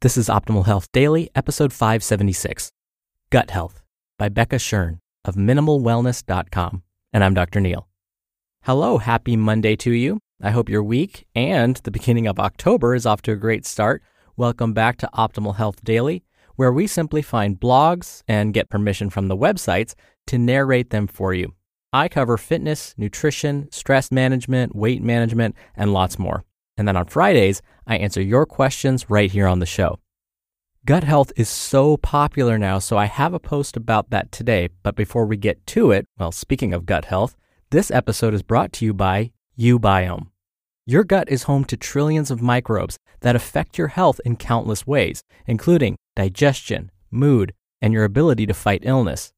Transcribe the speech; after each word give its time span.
This 0.00 0.16
is 0.16 0.28
Optimal 0.28 0.64
Health 0.64 0.92
Daily, 0.92 1.28
episode 1.34 1.72
576 1.72 2.70
Gut 3.30 3.50
Health 3.50 3.82
by 4.16 4.28
Becca 4.28 4.54
Shern 4.54 5.00
of 5.24 5.34
MinimalWellness.com. 5.34 6.84
And 7.12 7.24
I'm 7.24 7.34
Dr. 7.34 7.58
Neal. 7.58 7.88
Hello, 8.62 8.98
happy 8.98 9.34
Monday 9.34 9.74
to 9.74 9.90
you. 9.90 10.20
I 10.40 10.52
hope 10.52 10.68
your 10.68 10.84
week 10.84 11.26
and 11.34 11.74
the 11.78 11.90
beginning 11.90 12.28
of 12.28 12.38
October 12.38 12.94
is 12.94 13.06
off 13.06 13.22
to 13.22 13.32
a 13.32 13.36
great 13.36 13.66
start. 13.66 14.00
Welcome 14.36 14.72
back 14.72 14.98
to 14.98 15.10
Optimal 15.14 15.56
Health 15.56 15.82
Daily, 15.82 16.22
where 16.54 16.72
we 16.72 16.86
simply 16.86 17.20
find 17.20 17.58
blogs 17.58 18.22
and 18.28 18.54
get 18.54 18.70
permission 18.70 19.10
from 19.10 19.26
the 19.26 19.36
websites 19.36 19.94
to 20.28 20.38
narrate 20.38 20.90
them 20.90 21.08
for 21.08 21.34
you. 21.34 21.54
I 21.92 22.06
cover 22.06 22.36
fitness, 22.36 22.94
nutrition, 22.96 23.66
stress 23.72 24.12
management, 24.12 24.76
weight 24.76 25.02
management, 25.02 25.56
and 25.74 25.92
lots 25.92 26.20
more. 26.20 26.44
And 26.78 26.86
then 26.86 26.96
on 26.96 27.06
Fridays, 27.06 27.60
I 27.88 27.96
answer 27.98 28.22
your 28.22 28.46
questions 28.46 29.10
right 29.10 29.30
here 29.30 29.48
on 29.48 29.58
the 29.58 29.66
show. 29.66 29.98
Gut 30.86 31.02
health 31.02 31.32
is 31.36 31.48
so 31.48 31.96
popular 31.96 32.56
now, 32.56 32.78
so 32.78 32.96
I 32.96 33.06
have 33.06 33.34
a 33.34 33.40
post 33.40 33.76
about 33.76 34.10
that 34.10 34.30
today. 34.30 34.68
But 34.84 34.94
before 34.94 35.26
we 35.26 35.36
get 35.36 35.66
to 35.66 35.90
it, 35.90 36.06
well, 36.18 36.32
speaking 36.32 36.72
of 36.72 36.86
gut 36.86 37.06
health, 37.06 37.36
this 37.70 37.90
episode 37.90 38.32
is 38.32 38.44
brought 38.44 38.72
to 38.74 38.84
you 38.84 38.94
by 38.94 39.32
uBiome. 39.58 40.28
Your 40.86 41.04
gut 41.04 41.28
is 41.28 41.42
home 41.42 41.64
to 41.66 41.76
trillions 41.76 42.30
of 42.30 42.40
microbes 42.40 42.96
that 43.20 43.36
affect 43.36 43.76
your 43.76 43.88
health 43.88 44.20
in 44.24 44.36
countless 44.36 44.86
ways, 44.86 45.22
including 45.46 45.96
digestion, 46.16 46.90
mood, 47.10 47.52
and 47.82 47.92
your 47.92 48.04
ability 48.04 48.46
to 48.46 48.54
fight 48.54 48.82
illness. 48.84 49.32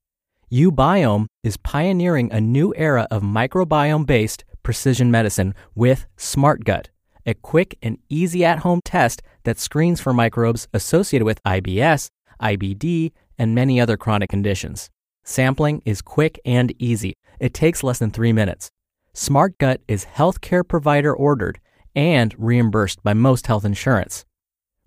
uBiome 0.52 1.26
is 1.42 1.56
pioneering 1.56 2.30
a 2.30 2.40
new 2.40 2.72
era 2.76 3.08
of 3.10 3.22
microbiome 3.22 4.06
based 4.06 4.44
precision 4.62 5.10
medicine 5.10 5.54
with 5.74 6.06
SmartGut 6.18 6.86
a 7.26 7.34
quick 7.34 7.76
and 7.82 7.98
easy 8.08 8.44
at 8.44 8.60
home 8.60 8.80
test 8.84 9.22
that 9.44 9.58
screens 9.58 10.00
for 10.00 10.12
microbes 10.12 10.68
associated 10.72 11.24
with 11.24 11.42
IBS, 11.44 12.08
IBD, 12.40 13.12
and 13.38 13.54
many 13.54 13.80
other 13.80 13.96
chronic 13.96 14.28
conditions. 14.28 14.90
Sampling 15.24 15.82
is 15.84 16.02
quick 16.02 16.40
and 16.44 16.72
easy. 16.78 17.14
It 17.38 17.54
takes 17.54 17.82
less 17.82 17.98
than 17.98 18.10
three 18.10 18.32
minutes. 18.32 18.70
SmartGut 19.14 19.78
is 19.88 20.06
healthcare 20.06 20.66
provider 20.66 21.14
ordered 21.14 21.60
and 21.94 22.34
reimbursed 22.38 23.02
by 23.02 23.14
most 23.14 23.46
health 23.46 23.64
insurance. 23.64 24.24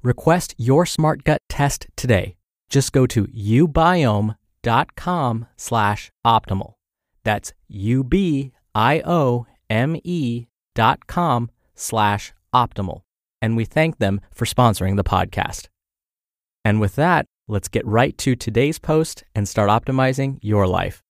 Request 0.02 0.56
your 0.58 0.86
SmartGut 0.86 1.38
test 1.50 1.88
today. 1.96 2.36
Just 2.70 2.92
go 2.92 3.06
to 3.08 3.26
ubiome.com 3.26 4.36
slash 5.58 6.12
optimal. 6.26 6.74
That's 7.24 7.54
U-B-I-O-M-E 7.68 8.54
dot 10.76 11.06
com 11.08 11.52
slash 11.76 12.34
optimal. 12.54 13.02
And 13.42 13.58
we 13.58 13.66
thank 13.66 13.98
them 13.98 14.22
for 14.32 14.46
sponsoring 14.46 14.96
the 14.96 15.04
podcast. 15.04 15.68
And 16.66 16.80
with 16.80 16.96
that, 16.96 17.26
let's 17.48 17.68
get 17.68 17.86
right 17.86 18.18
to 18.20 18.36
today's 18.36 18.80
post 18.80 19.24
and 19.36 19.48
start 19.48 19.70
optimizing 19.70 20.40
your 20.42 20.66
life. 20.68 21.02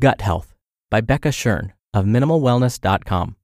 Gut 0.00 0.20
Health 0.20 0.54
by 0.90 1.00
Becca 1.00 1.28
Shern 1.28 1.72
of 1.94 2.04
MinimalWellness.com. 2.06 3.36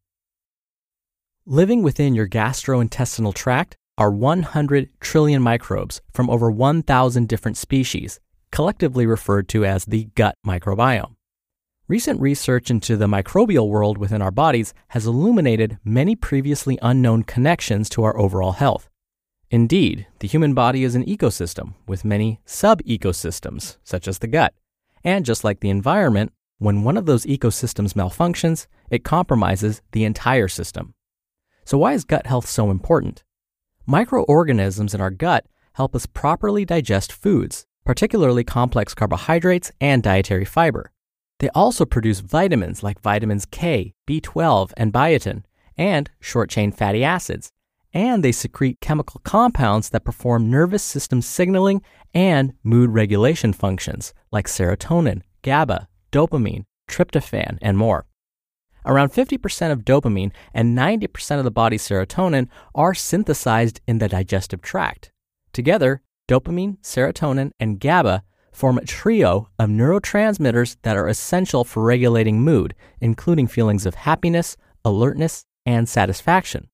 Living 1.47 1.83
within 1.83 2.15
your 2.15 2.29
gastrointestinal 2.29 3.33
tract 3.33 3.77
are 3.97 4.11
100 4.11 4.91
trillion 5.01 5.43
microbes 5.43 6.01
from 6.13 6.29
over 6.29 6.51
1,000 6.51 7.29
different 7.29 7.57
species, 7.57 8.21
collectively 8.53 9.07
referred 9.07 9.49
to 9.49 9.65
as 9.65 9.87
the 9.87 10.05
gut 10.15 10.35
microbiome. 10.47 11.15
Recent 11.89 12.21
research 12.21 12.71
into 12.71 12.99
the 12.99 13.07
microbial 13.07 13.71
world 13.71 13.97
within 13.97 14.21
our 14.21 14.31
bodies 14.31 14.75
has 14.89 15.07
illuminated 15.07 15.79
many 15.83 16.15
previously 16.15 16.79
unknown 16.83 17.23
connections 17.23 17.89
to 17.89 18.03
our 18.03 18.15
overall 18.19 18.53
health. 18.53 18.91
Indeed, 19.51 20.07
the 20.19 20.29
human 20.29 20.53
body 20.53 20.85
is 20.85 20.95
an 20.95 21.07
ecosystem 21.07 21.73
with 21.87 22.05
many 22.05 22.41
sub 22.45 22.83
ecosystems, 22.83 23.79
such 23.85 24.07
as 24.07 24.19
the 24.19 24.27
gut. 24.27 24.53
And 25.03 25.25
just 25.25 25.45
like 25.45 25.61
the 25.61 25.71
environment, 25.71 26.31
when 26.59 26.83
one 26.85 26.99
of 26.99 27.07
those 27.07 27.25
ecosystems 27.25 27.95
malfunctions, 27.95 28.67
it 28.91 29.03
compromises 29.03 29.81
the 29.93 30.05
entire 30.05 30.49
system. 30.49 30.93
So, 31.65 31.79
why 31.79 31.95
is 31.95 32.05
gut 32.05 32.27
health 32.27 32.47
so 32.47 32.71
important? 32.71 33.25
Microorganisms 33.87 34.93
in 34.93 35.01
our 35.01 35.11
gut 35.11 35.47
help 35.73 35.97
us 35.97 36.05
properly 36.05 36.67
digest 36.67 37.13
foods, 37.13 37.65
particularly 37.87 38.45
complex 38.45 38.93
carbohydrates 38.93 39.73
and 39.81 40.03
dietary 40.03 40.45
fiber. 40.45 40.93
They 41.39 41.49
also 41.51 41.85
produce 41.85 42.21
vitamins 42.21 42.83
like 42.83 43.01
vitamins 43.01 43.47
K, 43.47 43.95
B12, 44.09 44.73
and 44.77 44.93
biotin, 44.93 45.45
and 45.77 46.11
short 46.21 46.51
chain 46.51 46.73
fatty 46.73 47.05
acids. 47.05 47.51
And 47.95 48.23
they 48.23 48.33
secrete 48.33 48.81
chemical 48.81 49.21
compounds 49.25 49.91
that 49.91 50.05
perform 50.05 50.51
nervous 50.51 50.83
system 50.83 51.23
signaling 51.23 51.83
and 52.13 52.53
mood 52.63 52.91
regulation 52.91 53.53
functions 53.53 54.13
like 54.31 54.47
serotonin, 54.47 55.23
GABA, 55.43 55.89
dopamine, 56.13 56.65
tryptophan, 56.89 57.59
and 57.63 57.79
more. 57.79 58.07
Around 58.85 59.13
50% 59.13 59.71
of 59.71 59.85
dopamine 59.85 60.33
and 60.55 60.77
90% 60.77 61.39
of 61.39 61.45
the 61.45 61.51
body's 61.51 61.87
serotonin 61.87 62.49
are 62.75 62.95
synthesized 62.95 63.81
in 63.87 63.99
the 63.99 64.09
digestive 64.09 64.63
tract. 64.63 65.13
Together, 65.53 66.03
dopamine, 66.29 66.79
serotonin, 66.81 67.51
and 67.61 67.81
GABA 67.81 68.23
form 68.53 68.79
a 68.79 68.85
trio 68.85 69.49
of 69.59 69.69
neurotransmitters 69.69 70.77
that 70.83 70.97
are 70.97 71.09
essential 71.09 71.65
for 71.65 71.83
regulating 71.83 72.41
mood, 72.41 72.75
including 73.01 73.47
feelings 73.47 73.87
of 73.87 73.95
happiness, 73.95 74.57
alertness, 74.85 75.45
and 75.67 75.89
satisfaction. 75.89 76.69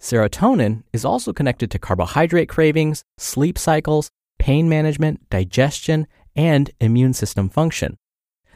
Serotonin 0.00 0.82
is 0.92 1.04
also 1.04 1.32
connected 1.32 1.70
to 1.70 1.78
carbohydrate 1.78 2.48
cravings, 2.48 3.04
sleep 3.18 3.58
cycles, 3.58 4.10
pain 4.38 4.68
management, 4.68 5.28
digestion, 5.28 6.06
and 6.34 6.70
immune 6.80 7.12
system 7.12 7.50
function. 7.50 7.96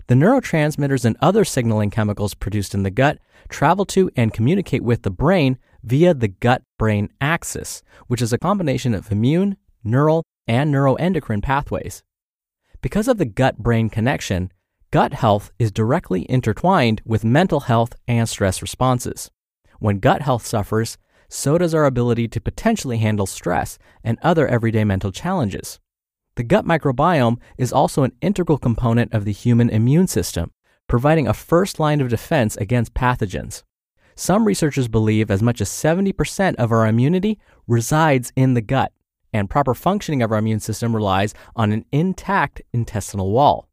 The 0.07 0.15
neurotransmitters 0.15 1.05
and 1.05 1.17
other 1.21 1.45
signaling 1.45 1.91
chemicals 1.91 2.35
produced 2.35 2.75
in 2.75 2.83
the 2.83 2.91
gut 2.91 3.19
travel 3.49 3.85
to 3.87 4.11
and 4.17 4.33
communicate 4.33 4.83
with 4.83 5.03
the 5.03 5.11
brain 5.11 5.59
via 5.83 6.15
the 6.15 6.29
gut 6.29 6.63
brain 6.79 7.11
axis, 7.21 7.83
which 8.07 8.23
is 8.23 8.33
a 8.33 8.39
combination 8.39 8.95
of 8.95 9.11
immune, 9.11 9.57
neural, 9.83 10.23
and 10.47 10.73
neuroendocrine 10.73 11.43
pathways. 11.43 12.03
Because 12.85 13.09
of 13.09 13.17
the 13.17 13.25
gut 13.25 13.57
brain 13.57 13.89
connection, 13.89 14.53
gut 14.91 15.15
health 15.15 15.51
is 15.59 15.73
directly 15.73 16.31
intertwined 16.31 17.01
with 17.07 17.25
mental 17.25 17.61
health 17.61 17.95
and 18.07 18.29
stress 18.29 18.61
responses. 18.61 19.31
When 19.79 20.01
gut 20.01 20.21
health 20.21 20.45
suffers, 20.45 20.99
so 21.31 21.57
does 21.57 21.73
our 21.73 21.87
ability 21.87 22.29
to 22.29 22.43
potentially 22.43 22.99
handle 22.99 23.25
stress 23.25 23.79
and 24.05 24.19
other 24.21 24.47
everyday 24.47 24.85
mental 24.85 25.13
challenges. 25.13 25.81
The 26.37 26.43
gut 26.43 26.67
microbiome 26.67 27.39
is 27.57 27.73
also 27.73 28.03
an 28.03 28.13
integral 28.21 28.59
component 28.59 29.15
of 29.15 29.25
the 29.25 29.33
human 29.33 29.71
immune 29.71 30.07
system, 30.07 30.51
providing 30.87 31.27
a 31.27 31.33
first 31.33 31.81
line 31.81 32.03
of 32.03 32.11
defense 32.11 32.55
against 32.59 32.93
pathogens. 32.93 33.63
Some 34.15 34.45
researchers 34.45 34.89
believe 34.89 35.31
as 35.31 35.43
much 35.43 35.63
as 35.63 35.71
70% 35.71 36.57
of 36.57 36.71
our 36.71 36.87
immunity 36.87 37.41
resides 37.67 38.31
in 38.37 38.53
the 38.53 38.61
gut 38.61 38.93
and 39.35 39.51
proper 39.51 39.75
functioning 39.75 40.23
of 40.23 40.33
our 40.33 40.39
immune 40.39 40.61
system 40.61 40.95
relies 40.95 41.35
on 41.57 41.73
an 41.73 41.85
intact 41.93 42.63
intestinal 42.73 43.33
wall. 43.33 43.69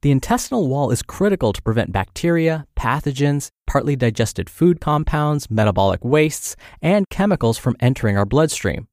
The 0.00 0.10
intestinal 0.10 0.68
wall 0.68 0.90
is 0.90 1.02
critical 1.02 1.52
to 1.52 1.62
prevent 1.62 1.92
bacteria, 1.92 2.66
pathogens, 2.76 3.48
partly 3.66 3.96
digested 3.96 4.50
food 4.50 4.80
compounds, 4.80 5.50
metabolic 5.50 6.04
wastes, 6.04 6.56
and 6.82 7.08
chemicals 7.08 7.58
from 7.58 7.76
entering 7.80 8.18
our 8.18 8.26
bloodstream. 8.26 8.88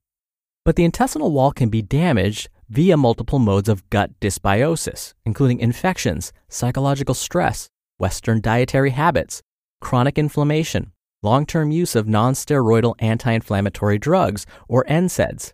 But 0.63 0.75
the 0.75 0.85
intestinal 0.85 1.31
wall 1.31 1.51
can 1.51 1.69
be 1.69 1.81
damaged 1.81 2.49
via 2.69 2.95
multiple 2.95 3.39
modes 3.39 3.67
of 3.67 3.89
gut 3.89 4.11
dysbiosis, 4.21 5.13
including 5.25 5.59
infections, 5.59 6.31
psychological 6.49 7.15
stress, 7.15 7.67
Western 7.97 8.39
dietary 8.39 8.91
habits, 8.91 9.41
chronic 9.81 10.17
inflammation, 10.17 10.91
long 11.21 11.45
term 11.45 11.71
use 11.71 11.95
of 11.95 12.05
nonsteroidal 12.05 12.95
anti 12.99 13.31
inflammatory 13.31 13.97
drugs, 13.97 14.45
or 14.67 14.85
NSAIDs, 14.85 15.53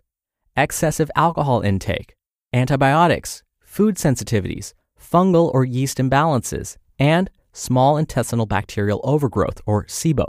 excessive 0.58 1.10
alcohol 1.14 1.60
intake, 1.60 2.14
antibiotics, 2.52 3.42
food 3.60 3.94
sensitivities, 3.94 4.74
fungal 5.00 5.54
or 5.54 5.64
yeast 5.64 5.98
imbalances, 5.98 6.76
and 6.98 7.30
small 7.52 7.96
intestinal 7.96 8.46
bacterial 8.46 9.00
overgrowth, 9.04 9.60
or 9.66 9.84
SIBO. 9.84 10.26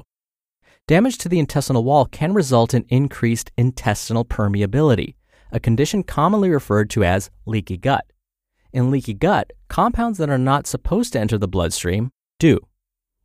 Damage 0.88 1.18
to 1.20 1.30
the 1.30 1.40
intestinal 1.40 1.84
wall 1.84 2.06
can 2.06 2.34
result 2.34 2.74
in 2.74 2.86
increased 2.90 3.52
intestinal 3.58 4.26
permeability, 4.26 5.16
a 5.52 5.60
condition 5.60 6.04
commonly 6.04 6.50
referred 6.50 6.90
to 6.92 7.04
as 7.04 7.30
leaky 7.46 7.78
gut. 7.78 8.06
In 8.72 8.92
leaky 8.92 9.14
gut, 9.14 9.52
compounds 9.68 10.20
that 10.20 10.30
are 10.30 10.38
not 10.38 10.68
supposed 10.68 11.14
to 11.14 11.20
enter 11.20 11.38
the 11.38 11.48
bloodstream 11.48 12.12
do. 12.40 12.60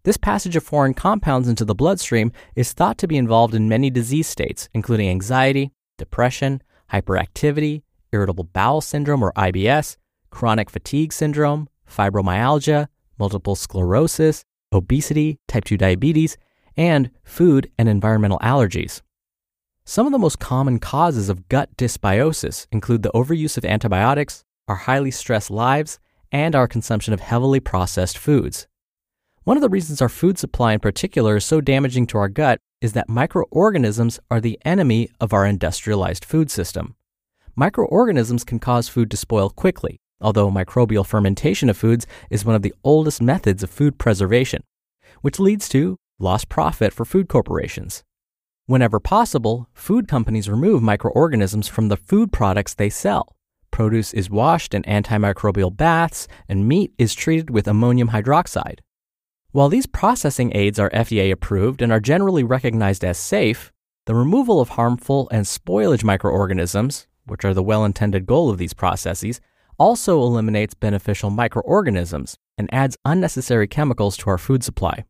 This 0.04 0.16
passage 0.18 0.56
of 0.56 0.64
foreign 0.64 0.92
compounds 0.92 1.48
into 1.48 1.64
the 1.64 1.74
bloodstream 1.74 2.32
is 2.54 2.72
thought 2.72 2.98
to 2.98 3.08
be 3.08 3.16
involved 3.16 3.54
in 3.54 3.68
many 3.68 3.88
disease 3.88 4.26
states, 4.26 4.68
including 4.74 5.08
anxiety, 5.08 5.72
depression, 5.96 6.62
hyperactivity, 6.92 7.82
irritable 8.12 8.44
bowel 8.44 8.80
syndrome 8.80 9.22
or 9.22 9.32
IBS, 9.32 9.96
chronic 10.30 10.70
fatigue 10.70 11.12
syndrome, 11.12 11.68
fibromyalgia, 11.88 12.88
multiple 13.18 13.54
sclerosis, 13.54 14.44
obesity, 14.72 15.38
type 15.48 15.64
2 15.64 15.76
diabetes, 15.76 16.36
and 16.76 17.10
food 17.22 17.70
and 17.78 17.88
environmental 17.88 18.38
allergies. 18.40 19.00
Some 19.84 20.06
of 20.06 20.12
the 20.12 20.18
most 20.18 20.38
common 20.38 20.78
causes 20.78 21.28
of 21.28 21.48
gut 21.48 21.76
dysbiosis 21.76 22.66
include 22.72 23.02
the 23.02 23.12
overuse 23.12 23.58
of 23.58 23.64
antibiotics, 23.64 24.42
our 24.66 24.76
highly 24.76 25.10
stressed 25.10 25.50
lives, 25.50 25.98
and 26.32 26.56
our 26.56 26.66
consumption 26.66 27.12
of 27.12 27.20
heavily 27.20 27.60
processed 27.60 28.18
foods. 28.18 28.66
One 29.44 29.58
of 29.58 29.60
the 29.60 29.68
reasons 29.68 30.00
our 30.00 30.08
food 30.08 30.38
supply 30.38 30.72
in 30.72 30.80
particular 30.80 31.36
is 31.36 31.44
so 31.44 31.60
damaging 31.60 32.06
to 32.08 32.18
our 32.18 32.30
gut 32.30 32.58
is 32.84 32.92
that 32.92 33.08
microorganisms 33.08 34.20
are 34.30 34.42
the 34.42 34.58
enemy 34.62 35.08
of 35.18 35.32
our 35.32 35.46
industrialized 35.46 36.22
food 36.22 36.50
system. 36.50 36.94
Microorganisms 37.56 38.44
can 38.44 38.58
cause 38.58 38.90
food 38.90 39.10
to 39.10 39.16
spoil 39.16 39.48
quickly, 39.48 39.96
although 40.20 40.50
microbial 40.50 41.06
fermentation 41.06 41.70
of 41.70 41.78
foods 41.78 42.06
is 42.28 42.44
one 42.44 42.54
of 42.54 42.60
the 42.60 42.74
oldest 42.84 43.22
methods 43.22 43.62
of 43.62 43.70
food 43.70 43.96
preservation, 43.96 44.62
which 45.22 45.40
leads 45.40 45.66
to 45.66 45.96
lost 46.18 46.50
profit 46.50 46.92
for 46.92 47.06
food 47.06 47.26
corporations. 47.26 48.04
Whenever 48.66 49.00
possible, 49.00 49.66
food 49.72 50.06
companies 50.06 50.50
remove 50.50 50.82
microorganisms 50.82 51.66
from 51.66 51.88
the 51.88 51.96
food 51.96 52.32
products 52.32 52.74
they 52.74 52.90
sell. 52.90 53.34
Produce 53.70 54.12
is 54.12 54.28
washed 54.28 54.74
in 54.74 54.82
antimicrobial 54.82 55.74
baths, 55.74 56.28
and 56.50 56.68
meat 56.68 56.92
is 56.98 57.14
treated 57.14 57.48
with 57.48 57.66
ammonium 57.66 58.10
hydroxide. 58.10 58.80
While 59.54 59.68
these 59.68 59.86
processing 59.86 60.50
aids 60.56 60.80
are 60.80 60.90
FDA 60.90 61.30
approved 61.30 61.80
and 61.80 61.92
are 61.92 62.00
generally 62.00 62.42
recognized 62.42 63.04
as 63.04 63.18
safe, 63.18 63.72
the 64.04 64.14
removal 64.16 64.60
of 64.60 64.70
harmful 64.70 65.28
and 65.30 65.46
spoilage 65.46 66.02
microorganisms, 66.02 67.06
which 67.24 67.44
are 67.44 67.54
the 67.54 67.62
well 67.62 67.84
intended 67.84 68.26
goal 68.26 68.50
of 68.50 68.58
these 68.58 68.74
processes, 68.74 69.40
also 69.78 70.20
eliminates 70.20 70.74
beneficial 70.74 71.30
microorganisms 71.30 72.36
and 72.58 72.68
adds 72.74 72.96
unnecessary 73.04 73.68
chemicals 73.68 74.16
to 74.16 74.30
our 74.30 74.38
food 74.38 74.64
supply. 74.64 75.04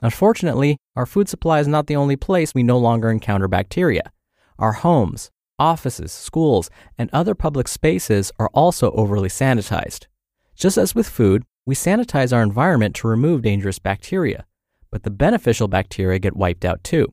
Unfortunately, 0.00 0.76
our 0.94 1.04
food 1.04 1.28
supply 1.28 1.58
is 1.58 1.66
not 1.66 1.88
the 1.88 1.96
only 1.96 2.14
place 2.14 2.54
we 2.54 2.62
no 2.62 2.78
longer 2.78 3.10
encounter 3.10 3.48
bacteria. 3.48 4.12
Our 4.56 4.74
homes, 4.74 5.32
offices, 5.58 6.12
schools, 6.12 6.70
and 6.96 7.10
other 7.12 7.34
public 7.34 7.66
spaces 7.66 8.30
are 8.38 8.50
also 8.54 8.92
overly 8.92 9.30
sanitized. 9.30 10.06
Just 10.54 10.78
as 10.78 10.94
with 10.94 11.08
food, 11.08 11.42
we 11.66 11.74
sanitize 11.74 12.32
our 12.32 12.42
environment 12.42 12.94
to 12.96 13.08
remove 13.08 13.42
dangerous 13.42 13.78
bacteria, 13.78 14.44
but 14.90 15.02
the 15.02 15.10
beneficial 15.10 15.68
bacteria 15.68 16.18
get 16.18 16.36
wiped 16.36 16.64
out 16.64 16.84
too. 16.84 17.12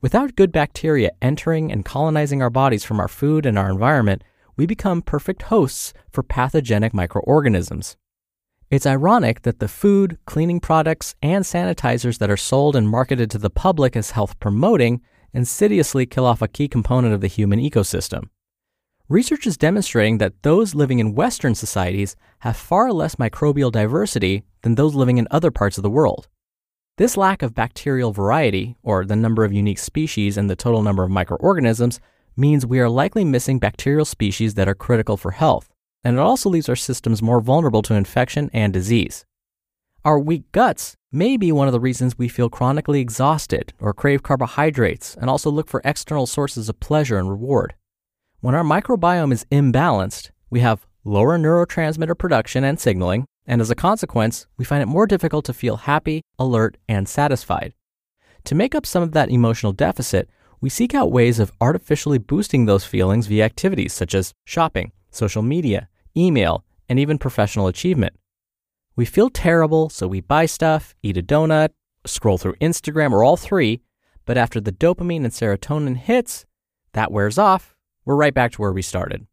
Without 0.00 0.36
good 0.36 0.52
bacteria 0.52 1.10
entering 1.22 1.72
and 1.72 1.84
colonizing 1.84 2.42
our 2.42 2.50
bodies 2.50 2.84
from 2.84 3.00
our 3.00 3.08
food 3.08 3.46
and 3.46 3.58
our 3.58 3.70
environment, 3.70 4.22
we 4.56 4.66
become 4.66 5.02
perfect 5.02 5.42
hosts 5.42 5.92
for 6.10 6.22
pathogenic 6.22 6.94
microorganisms. 6.94 7.96
It's 8.70 8.86
ironic 8.86 9.42
that 9.42 9.58
the 9.58 9.68
food, 9.68 10.18
cleaning 10.26 10.60
products, 10.60 11.14
and 11.22 11.44
sanitizers 11.44 12.18
that 12.18 12.30
are 12.30 12.36
sold 12.36 12.76
and 12.76 12.88
marketed 12.88 13.30
to 13.30 13.38
the 13.38 13.50
public 13.50 13.96
as 13.96 14.12
health 14.12 14.38
promoting 14.40 15.00
insidiously 15.32 16.06
kill 16.06 16.26
off 16.26 16.42
a 16.42 16.48
key 16.48 16.68
component 16.68 17.14
of 17.14 17.20
the 17.20 17.26
human 17.26 17.58
ecosystem. 17.58 18.28
Research 19.10 19.46
is 19.46 19.58
demonstrating 19.58 20.16
that 20.16 20.42
those 20.42 20.74
living 20.74 20.98
in 20.98 21.14
Western 21.14 21.54
societies 21.54 22.16
have 22.38 22.56
far 22.56 22.90
less 22.90 23.16
microbial 23.16 23.70
diversity 23.70 24.44
than 24.62 24.76
those 24.76 24.94
living 24.94 25.18
in 25.18 25.28
other 25.30 25.50
parts 25.50 25.76
of 25.76 25.82
the 25.82 25.90
world. 25.90 26.26
This 26.96 27.14
lack 27.14 27.42
of 27.42 27.54
bacterial 27.54 28.12
variety, 28.12 28.76
or 28.82 29.04
the 29.04 29.14
number 29.14 29.44
of 29.44 29.52
unique 29.52 29.78
species 29.78 30.38
and 30.38 30.48
the 30.48 30.56
total 30.56 30.82
number 30.82 31.04
of 31.04 31.10
microorganisms, 31.10 32.00
means 32.34 32.64
we 32.64 32.80
are 32.80 32.88
likely 32.88 33.26
missing 33.26 33.58
bacterial 33.58 34.06
species 34.06 34.54
that 34.54 34.68
are 34.68 34.74
critical 34.74 35.18
for 35.18 35.32
health, 35.32 35.68
and 36.02 36.16
it 36.16 36.20
also 36.20 36.48
leaves 36.48 36.70
our 36.70 36.76
systems 36.76 37.20
more 37.20 37.42
vulnerable 37.42 37.82
to 37.82 37.92
infection 37.92 38.48
and 38.54 38.72
disease. 38.72 39.26
Our 40.06 40.18
weak 40.18 40.50
guts 40.50 40.96
may 41.12 41.36
be 41.36 41.52
one 41.52 41.68
of 41.68 41.72
the 41.72 41.80
reasons 41.80 42.16
we 42.16 42.28
feel 42.28 42.48
chronically 42.48 43.02
exhausted 43.02 43.74
or 43.78 43.92
crave 43.92 44.22
carbohydrates 44.22 45.14
and 45.14 45.28
also 45.28 45.50
look 45.50 45.68
for 45.68 45.82
external 45.84 46.26
sources 46.26 46.70
of 46.70 46.80
pleasure 46.80 47.18
and 47.18 47.28
reward. 47.28 47.74
When 48.44 48.54
our 48.54 48.62
microbiome 48.62 49.32
is 49.32 49.46
imbalanced, 49.50 50.28
we 50.50 50.60
have 50.60 50.84
lower 51.02 51.38
neurotransmitter 51.38 52.18
production 52.18 52.62
and 52.62 52.78
signaling, 52.78 53.24
and 53.46 53.62
as 53.62 53.70
a 53.70 53.74
consequence, 53.74 54.46
we 54.58 54.66
find 54.66 54.82
it 54.82 54.86
more 54.86 55.06
difficult 55.06 55.46
to 55.46 55.54
feel 55.54 55.78
happy, 55.78 56.20
alert, 56.38 56.76
and 56.86 57.08
satisfied. 57.08 57.72
To 58.44 58.54
make 58.54 58.74
up 58.74 58.84
some 58.84 59.02
of 59.02 59.12
that 59.12 59.30
emotional 59.30 59.72
deficit, 59.72 60.28
we 60.60 60.68
seek 60.68 60.94
out 60.94 61.10
ways 61.10 61.38
of 61.38 61.52
artificially 61.58 62.18
boosting 62.18 62.66
those 62.66 62.84
feelings 62.84 63.28
via 63.28 63.46
activities 63.46 63.94
such 63.94 64.14
as 64.14 64.34
shopping, 64.44 64.92
social 65.10 65.40
media, 65.40 65.88
email, 66.14 66.66
and 66.86 66.98
even 66.98 67.16
professional 67.16 67.66
achievement. 67.66 68.12
We 68.94 69.06
feel 69.06 69.30
terrible, 69.30 69.88
so 69.88 70.06
we 70.06 70.20
buy 70.20 70.44
stuff, 70.44 70.94
eat 71.02 71.16
a 71.16 71.22
donut, 71.22 71.70
scroll 72.04 72.36
through 72.36 72.56
Instagram, 72.56 73.12
or 73.12 73.24
all 73.24 73.38
three, 73.38 73.80
but 74.26 74.36
after 74.36 74.60
the 74.60 74.70
dopamine 74.70 75.24
and 75.24 75.32
serotonin 75.32 75.96
hits, 75.96 76.44
that 76.92 77.10
wears 77.10 77.38
off 77.38 77.73
we're 78.04 78.16
right 78.16 78.34
back 78.34 78.52
to 78.52 78.60
where 78.60 78.72
we 78.72 78.82
started. 78.82 79.26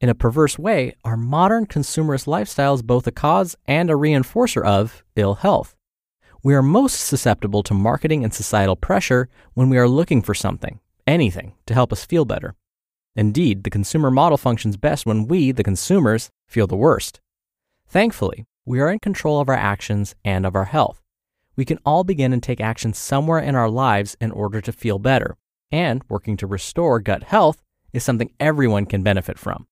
In 0.00 0.08
a 0.08 0.14
perverse 0.14 0.58
way, 0.58 0.94
our 1.04 1.16
modern 1.16 1.66
consumerist 1.66 2.26
lifestyle 2.26 2.74
is 2.74 2.82
both 2.82 3.06
a 3.06 3.12
cause 3.12 3.56
and 3.66 3.90
a 3.90 3.94
reinforcer 3.94 4.64
of 4.64 5.04
ill 5.14 5.34
health. 5.34 5.76
We 6.42 6.54
are 6.54 6.62
most 6.62 6.94
susceptible 6.94 7.62
to 7.64 7.74
marketing 7.74 8.24
and 8.24 8.32
societal 8.32 8.76
pressure 8.76 9.28
when 9.52 9.68
we 9.68 9.76
are 9.76 9.88
looking 9.88 10.22
for 10.22 10.34
something, 10.34 10.80
anything, 11.06 11.52
to 11.66 11.74
help 11.74 11.92
us 11.92 12.06
feel 12.06 12.24
better. 12.24 12.54
Indeed, 13.14 13.64
the 13.64 13.70
consumer 13.70 14.10
model 14.10 14.38
functions 14.38 14.78
best 14.78 15.04
when 15.04 15.26
we, 15.26 15.52
the 15.52 15.64
consumers, 15.64 16.30
feel 16.48 16.66
the 16.66 16.76
worst. 16.76 17.20
Thankfully, 17.86 18.46
we 18.64 18.80
are 18.80 18.90
in 18.90 19.00
control 19.00 19.38
of 19.40 19.50
our 19.50 19.54
actions 19.54 20.14
and 20.24 20.46
of 20.46 20.54
our 20.54 20.66
health. 20.66 21.02
We 21.56 21.66
can 21.66 21.78
all 21.84 22.04
begin 22.04 22.32
and 22.32 22.42
take 22.42 22.60
action 22.60 22.94
somewhere 22.94 23.40
in 23.40 23.54
our 23.54 23.68
lives 23.68 24.16
in 24.18 24.30
order 24.30 24.62
to 24.62 24.72
feel 24.72 24.98
better, 24.98 25.36
and 25.70 26.02
working 26.08 26.38
to 26.38 26.46
restore 26.46 27.00
gut 27.00 27.24
health 27.24 27.62
is 27.92 28.04
something 28.04 28.30
everyone 28.38 28.86
can 28.86 29.02
benefit 29.02 29.38
from. 29.38 29.66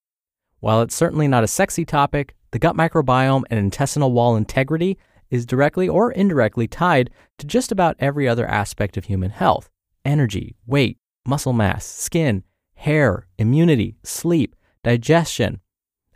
While 0.61 0.83
it's 0.83 0.95
certainly 0.95 1.29
not 1.29 1.45
a 1.45 1.49
sexy 1.49 1.85
topic, 1.85 2.35
the 2.51 2.59
gut 2.59 2.77
microbiome 2.77 3.45
and 3.51 3.59
intestinal 3.59 4.13
wall 4.13 4.37
integrity 4.37 4.99
is 5.31 5.47
directly 5.47 5.89
or 5.89 6.11
indirectly 6.13 6.67
tied 6.67 7.11
to 7.39 7.47
just 7.47 7.71
about 7.71 7.97
every 7.99 8.27
other 8.27 8.47
aspect 8.47 8.97
of 8.97 9.05
human 9.05 9.31
health 9.31 9.69
energy, 10.05 10.57
weight, 10.67 10.97
muscle 11.27 11.53
mass, 11.53 11.85
skin, 11.85 12.43
hair, 12.77 13.27
immunity, 13.39 13.97
sleep, 14.03 14.57
digestion. 14.83 15.61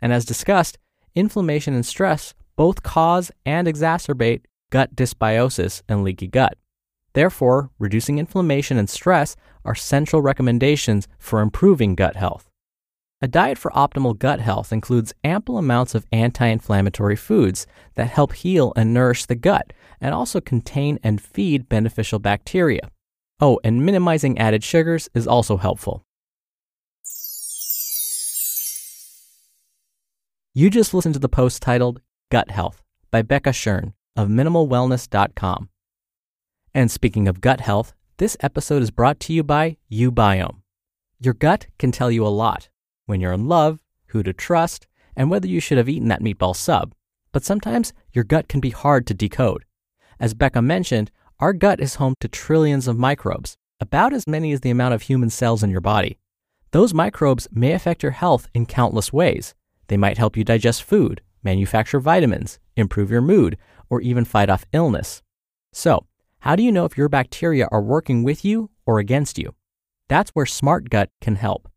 And 0.01 0.11
as 0.11 0.25
discussed, 0.25 0.79
inflammation 1.13 1.75
and 1.75 1.85
stress 1.85 2.33
both 2.55 2.81
cause 2.81 3.31
and 3.45 3.67
exacerbate 3.67 4.41
gut 4.71 4.95
dysbiosis 4.95 5.83
and 5.87 6.03
leaky 6.03 6.27
gut. 6.27 6.57
Therefore, 7.13 7.69
reducing 7.79 8.19
inflammation 8.19 8.77
and 8.77 8.89
stress 8.89 9.35
are 9.65 9.75
central 9.75 10.21
recommendations 10.21 11.07
for 11.19 11.41
improving 11.41 11.95
gut 11.95 12.15
health. 12.15 12.49
A 13.21 13.27
diet 13.27 13.57
for 13.57 13.71
optimal 13.71 14.17
gut 14.17 14.41
health 14.41 14.73
includes 14.73 15.13
ample 15.23 15.57
amounts 15.57 15.95
of 15.95 16.05
anti 16.11 16.45
inflammatory 16.45 17.15
foods 17.15 17.65
that 17.95 18.09
help 18.09 18.33
heal 18.33 18.73
and 18.75 18.93
nourish 18.93 19.25
the 19.25 19.35
gut 19.35 19.71
and 20.01 20.13
also 20.13 20.41
contain 20.41 20.99
and 21.03 21.21
feed 21.21 21.69
beneficial 21.69 22.19
bacteria. 22.19 22.89
Oh, 23.39 23.59
and 23.63 23.85
minimizing 23.85 24.37
added 24.37 24.63
sugars 24.63 25.07
is 25.13 25.25
also 25.25 25.55
helpful. 25.55 26.03
You 30.53 30.69
just 30.69 30.93
listened 30.93 31.15
to 31.15 31.19
the 31.19 31.29
post 31.29 31.61
titled 31.61 32.01
Gut 32.29 32.51
Health 32.51 32.83
by 33.09 33.21
Becca 33.21 33.51
Shern 33.51 33.93
of 34.15 34.27
minimalwellness.com. 34.27 35.69
And 36.75 36.89
speaking 36.89 37.27
of 37.27 37.39
gut 37.39 37.61
health, 37.61 37.93
this 38.17 38.35
episode 38.39 38.81
is 38.81 38.89
brought 38.89 39.19
to 39.21 39.33
you 39.33 39.43
by 39.43 39.77
uBiome. 39.91 40.61
Your 41.19 41.35
gut 41.35 41.67
can 41.77 41.91
tell 41.91 42.09
you 42.09 42.25
a 42.25 42.29
lot 42.29 42.69
when 43.05 43.21
you're 43.21 43.31
in 43.33 43.47
love, 43.47 43.83
who 44.07 44.23
to 44.23 44.33
trust, 44.33 44.87
and 45.15 45.29
whether 45.29 45.47
you 45.47 45.59
should 45.59 45.77
have 45.77 45.87
eaten 45.87 46.07
that 46.07 46.21
meatball 46.21 46.55
sub. 46.55 46.95
But 47.31 47.43
sometimes 47.43 47.93
your 48.11 48.23
gut 48.23 48.47
can 48.47 48.59
be 48.59 48.71
hard 48.71 49.05
to 49.07 49.13
decode. 49.13 49.65
As 50.19 50.33
Becca 50.33 50.63
mentioned, 50.63 51.11
our 51.39 51.53
gut 51.53 51.79
is 51.79 51.95
home 51.95 52.15
to 52.21 52.27
trillions 52.27 52.87
of 52.87 52.97
microbes, 52.97 53.55
about 53.79 54.11
as 54.11 54.27
many 54.27 54.51
as 54.51 54.61
the 54.61 54.71
amount 54.71 54.95
of 54.95 55.03
human 55.03 55.29
cells 55.29 55.61
in 55.61 55.69
your 55.69 55.81
body. 55.81 56.17
Those 56.71 56.93
microbes 56.93 57.47
may 57.51 57.73
affect 57.73 58.01
your 58.01 58.13
health 58.13 58.47
in 58.53 58.65
countless 58.65 59.13
ways. 59.13 59.53
They 59.89 59.97
might 59.97 60.17
help 60.17 60.35
you 60.35 60.43
digest 60.43 60.81
food, 60.81 61.21
manufacture 61.43 61.99
vitamins, 61.99 62.57
improve 62.75 63.11
your 63.11 63.21
mood, 63.21 63.57
or 63.91 64.01
even 64.01 64.25
fight 64.25 64.49
off 64.49 64.65
illness. 64.73 65.21
So, 65.71 66.07
how 66.43 66.57
do 66.57 66.63
you 66.63 66.73
know 66.73 66.83
if 66.83 66.97
your 66.97 67.07
bacteria 67.07 67.69
are 67.71 67.81
working 67.81 68.21
with 68.21 68.43
you 68.43 68.69
or 68.85 68.99
against 68.99 69.37
you? 69.37 69.55
That's 70.09 70.31
where 70.31 70.45
SmartGut 70.45 71.07
can 71.21 71.37
help. 71.37 71.69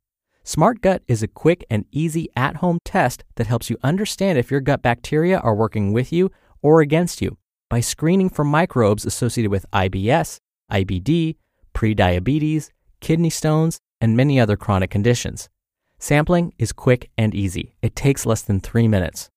SmartGut 0.44 1.02
is 1.06 1.22
a 1.22 1.28
quick 1.28 1.64
and 1.70 1.84
easy 1.92 2.30
at 2.34 2.56
home 2.56 2.80
test 2.84 3.22
that 3.36 3.46
helps 3.46 3.70
you 3.70 3.76
understand 3.84 4.38
if 4.38 4.50
your 4.50 4.60
gut 4.60 4.82
bacteria 4.82 5.38
are 5.38 5.54
working 5.54 5.92
with 5.92 6.12
you 6.12 6.32
or 6.62 6.80
against 6.80 7.22
you 7.22 7.38
by 7.70 7.78
screening 7.78 8.28
for 8.28 8.44
microbes 8.44 9.06
associated 9.06 9.52
with 9.52 9.70
IBS, 9.72 10.38
IBD, 10.72 11.36
prediabetes, 11.72 12.70
kidney 12.98 13.30
stones, 13.30 13.78
and 14.00 14.16
many 14.16 14.40
other 14.40 14.56
chronic 14.56 14.90
conditions. 14.90 15.48
Sampling 16.00 16.52
is 16.58 16.72
quick 16.72 17.08
and 17.16 17.36
easy. 17.36 17.76
It 17.82 17.94
takes 17.94 18.26
less 18.26 18.42
than 18.42 18.58
three 18.58 18.88
minutes. 18.88 19.30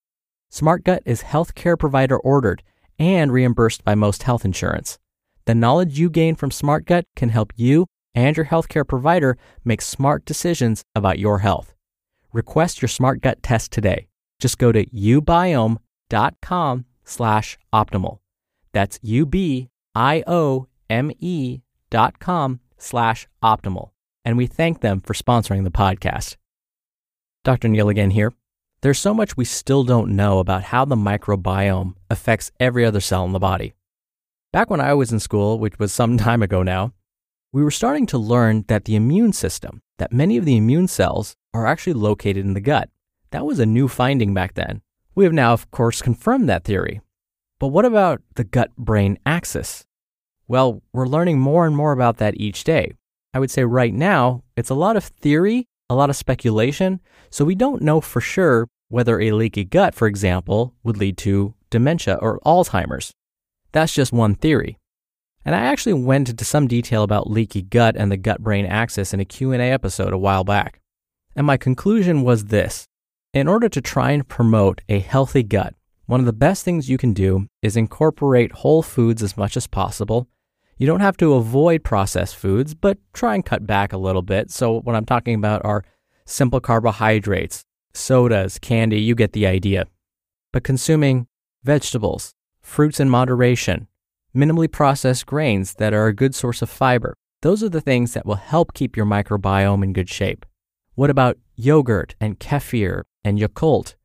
SmartGut 0.51 1.01
is 1.05 1.21
healthcare 1.21 1.77
provider 1.77 2.17
ordered 2.17 2.63
and 2.97 3.31
reimbursed 3.31 3.83
by 3.83 3.93
most 3.93 4.23
health 4.23 4.43
insurance. 4.43 4.97
The 5.49 5.55
knowledge 5.55 5.97
you 5.97 6.11
gain 6.11 6.35
from 6.35 6.51
SmartGut 6.51 7.05
can 7.15 7.29
help 7.29 7.53
you 7.55 7.87
and 8.13 8.37
your 8.37 8.45
healthcare 8.45 8.87
provider 8.87 9.35
make 9.65 9.81
smart 9.81 10.23
decisions 10.23 10.83
about 10.93 11.17
your 11.17 11.39
health. 11.39 11.73
Request 12.31 12.83
your 12.83 12.89
SmartGut 12.89 13.37
test 13.41 13.71
today. 13.71 14.09
Just 14.39 14.59
go 14.59 14.71
to 14.71 14.85
ubiome.com 14.85 15.79
slash 17.03 17.57
optimal. 17.73 18.19
That's 18.73 18.99
U-B-I-O-M-E 19.01 19.71
dot 21.89 22.19
com 22.19 22.59
slash 22.77 23.27
optimal. 23.41 23.89
And 24.23 24.37
we 24.37 24.45
thank 24.45 24.81
them 24.81 25.01
for 25.01 25.15
sponsoring 25.15 25.63
the 25.63 25.71
podcast. 25.71 26.35
Dr. 27.43 27.69
Neal 27.69 27.89
again 27.89 28.11
here. 28.11 28.33
There's 28.81 28.99
so 28.99 29.15
much 29.15 29.35
we 29.35 29.45
still 29.45 29.83
don't 29.83 30.15
know 30.15 30.37
about 30.37 30.65
how 30.65 30.85
the 30.85 30.95
microbiome 30.95 31.95
affects 32.07 32.51
every 32.59 32.85
other 32.85 33.01
cell 33.01 33.25
in 33.25 33.31
the 33.31 33.39
body. 33.39 33.73
Back 34.51 34.71
when 34.71 34.81
I 34.81 34.95
was 34.95 35.11
in 35.11 35.19
school, 35.19 35.59
which 35.59 35.77
was 35.77 35.93
some 35.93 36.17
time 36.27 36.41
ago 36.41 36.63
now, 36.63 36.93
we 37.51 37.63
were 37.63 37.71
starting 37.71 38.07
to 38.07 38.17
learn 38.17 38.65
that 38.67 38.85
the 38.85 38.95
immune 38.95 39.31
system, 39.31 39.81
that 39.99 40.11
many 40.11 40.37
of 40.37 40.45
the 40.45 40.57
immune 40.57 40.87
cells 40.87 41.35
are 41.53 41.67
actually 41.67 41.93
located 41.93 42.45
in 42.45 42.53
the 42.53 42.61
gut. 42.61 42.89
That 43.31 43.45
was 43.45 43.59
a 43.59 43.65
new 43.65 43.87
finding 43.87 44.33
back 44.33 44.55
then. 44.55 44.81
We 45.13 45.23
have 45.23 45.33
now, 45.33 45.53
of 45.53 45.69
course, 45.69 46.01
confirmed 46.01 46.49
that 46.49 46.63
theory. 46.63 47.01
But 47.59 47.67
what 47.67 47.85
about 47.85 48.21
the 48.35 48.43
gut 48.43 48.75
brain 48.75 49.19
axis? 49.23 49.85
Well, 50.47 50.81
we're 50.93 51.05
learning 51.05 51.39
more 51.39 51.67
and 51.67 51.75
more 51.75 51.91
about 51.91 52.17
that 52.17 52.39
each 52.39 52.63
day. 52.63 52.93
I 53.33 53.39
would 53.39 53.51
say 53.51 53.65
right 53.65 53.93
now, 53.93 54.43
it's 54.55 54.71
a 54.71 54.75
lot 54.75 54.97
of 54.97 55.03
theory, 55.03 55.67
a 55.91 55.95
lot 55.95 56.09
of 56.09 56.15
speculation, 56.15 57.01
so 57.29 57.45
we 57.45 57.53
don't 57.53 57.83
know 57.83 58.01
for 58.01 58.21
sure 58.21 58.67
whether 58.87 59.21
a 59.21 59.31
leaky 59.31 59.63
gut, 59.63 59.93
for 59.93 60.07
example, 60.07 60.73
would 60.83 60.97
lead 60.97 61.17
to 61.19 61.53
dementia 61.69 62.15
or 62.15 62.39
Alzheimer's. 62.39 63.11
That's 63.71 63.93
just 63.93 64.11
one 64.11 64.35
theory. 64.35 64.77
And 65.45 65.55
I 65.55 65.59
actually 65.59 65.93
went 65.93 66.29
into 66.29 66.43
some 66.43 66.67
detail 66.67 67.03
about 67.03 67.29
leaky 67.29 67.61
gut 67.61 67.95
and 67.95 68.11
the 68.11 68.17
gut 68.17 68.41
brain 68.41 68.65
axis 68.65 69.13
in 69.13 69.19
a 69.19 69.25
Q&A 69.25 69.57
episode 69.57 70.13
a 70.13 70.17
while 70.17 70.43
back. 70.43 70.81
And 71.35 71.47
my 71.47 71.57
conclusion 71.57 72.23
was 72.23 72.45
this. 72.45 72.85
In 73.33 73.47
order 73.47 73.69
to 73.69 73.81
try 73.81 74.11
and 74.11 74.27
promote 74.27 74.81
a 74.89 74.99
healthy 74.99 75.43
gut, 75.43 75.75
one 76.07 76.19
of 76.19 76.25
the 76.25 76.33
best 76.33 76.65
things 76.65 76.89
you 76.89 76.97
can 76.97 77.13
do 77.13 77.47
is 77.61 77.77
incorporate 77.77 78.51
whole 78.51 78.81
foods 78.81 79.21
as 79.21 79.37
much 79.37 79.55
as 79.55 79.67
possible. 79.67 80.27
You 80.77 80.87
don't 80.87 81.01
have 81.01 81.17
to 81.17 81.35
avoid 81.35 81.83
processed 81.83 82.35
foods, 82.35 82.73
but 82.73 82.97
try 83.13 83.35
and 83.35 83.45
cut 83.45 83.67
back 83.67 83.93
a 83.93 83.97
little 83.97 84.23
bit. 84.23 84.49
So, 84.49 84.79
what 84.81 84.95
I'm 84.95 85.05
talking 85.05 85.35
about 85.35 85.63
are 85.63 85.83
simple 86.25 86.59
carbohydrates, 86.59 87.63
sodas, 87.93 88.57
candy, 88.57 88.99
you 88.99 89.13
get 89.13 89.33
the 89.33 89.45
idea. 89.45 89.85
But 90.51 90.63
consuming 90.63 91.27
vegetables, 91.63 92.33
fruits 92.69 92.99
in 92.99 93.09
moderation, 93.09 93.87
minimally 94.33 94.71
processed 94.71 95.25
grains 95.25 95.73
that 95.73 95.93
are 95.93 96.07
a 96.07 96.13
good 96.13 96.35
source 96.35 96.61
of 96.61 96.69
fiber, 96.69 97.15
those 97.41 97.63
are 97.63 97.69
the 97.69 97.81
things 97.81 98.13
that 98.13 98.25
will 98.25 98.35
help 98.35 98.73
keep 98.73 98.95
your 98.95 99.05
microbiome 99.05 99.83
in 99.83 99.91
good 99.91 100.09
shape. 100.09 100.45
What 100.93 101.09
about 101.09 101.37
yogurt 101.55 102.15
and 102.21 102.39
kefir 102.39 103.03
and 103.23 103.39
Yakult? 103.39 103.95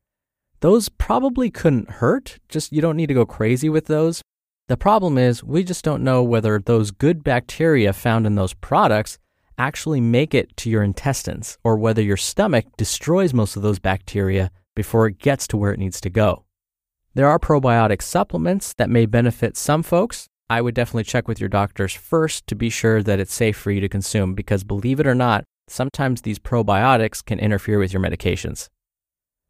Those 0.61 0.89
probably 0.89 1.51
couldn't 1.51 1.91
hurt, 1.91 2.39
just 2.49 2.71
you 2.71 2.81
don't 2.81 2.97
need 2.97 3.07
to 3.07 3.13
go 3.13 3.25
crazy 3.25 3.69
with 3.69 3.85
those. 3.85 4.21
The 4.67 4.77
problem 4.77 5.17
is, 5.17 5.43
we 5.43 5.63
just 5.63 5.85
don't 5.85 6.03
know 6.03 6.23
whether 6.23 6.57
those 6.57 6.89
good 6.89 7.23
bacteria 7.23 7.93
found 7.93 8.25
in 8.25 8.33
those 8.33 8.55
products 8.55 9.19
actually 9.59 10.01
make 10.01 10.33
it 10.33 10.57
to 10.57 10.69
your 10.71 10.81
intestines 10.81 11.57
or 11.63 11.77
whether 11.77 12.01
your 12.01 12.17
stomach 12.17 12.65
destroys 12.77 13.33
most 13.33 13.55
of 13.55 13.61
those 13.61 13.79
bacteria 13.79 14.49
before 14.75 15.05
it 15.07 15.19
gets 15.19 15.47
to 15.47 15.57
where 15.57 15.71
it 15.71 15.79
needs 15.79 16.01
to 16.01 16.09
go. 16.09 16.45
There 17.15 17.29
are 17.29 17.39
probiotic 17.39 18.01
supplements 18.01 18.73
that 18.73 18.89
may 18.89 19.05
benefit 19.05 19.55
some 19.55 19.83
folks. 19.83 20.27
I 20.49 20.59
would 20.59 20.75
definitely 20.75 21.05
check 21.05 21.29
with 21.29 21.39
your 21.39 21.47
doctors 21.47 21.93
first 21.93 22.45
to 22.47 22.55
be 22.55 22.69
sure 22.69 23.01
that 23.01 23.21
it's 23.21 23.33
safe 23.33 23.55
for 23.55 23.71
you 23.71 23.79
to 23.79 23.87
consume 23.87 24.33
because 24.33 24.65
believe 24.65 24.99
it 24.99 25.07
or 25.07 25.15
not, 25.15 25.45
sometimes 25.69 26.21
these 26.21 26.39
probiotics 26.39 27.23
can 27.23 27.39
interfere 27.39 27.79
with 27.79 27.93
your 27.93 28.01
medications. 28.01 28.67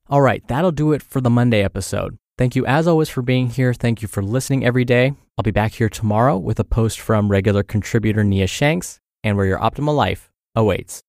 All 0.07 0.21
right, 0.21 0.47
that'll 0.47 0.71
do 0.71 0.93
it 0.93 1.01
for 1.01 1.21
the 1.21 1.31
Monday 1.31 1.63
episode. 1.63 2.17
Thank 2.37 2.55
you 2.55 2.67
as 2.67 2.87
always 2.87 3.09
for 3.09 3.23
being 3.23 3.49
here. 3.49 3.73
Thank 3.73 4.03
you 4.03 4.07
for 4.07 4.21
listening 4.21 4.63
every 4.63 4.85
day. 4.85 5.15
I'll 5.35 5.43
be 5.43 5.49
back 5.49 5.73
here 5.73 5.89
tomorrow 5.89 6.37
with 6.37 6.59
a 6.59 6.63
post 6.63 6.99
from 6.99 7.29
regular 7.29 7.63
contributor 7.63 8.23
Nia 8.23 8.45
Shanks 8.45 8.99
and 9.23 9.37
where 9.37 9.47
your 9.47 9.59
optimal 9.59 9.95
life 9.95 10.29
awaits. 10.53 11.01